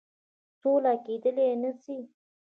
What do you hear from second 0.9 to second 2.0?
کېدلای نه سي.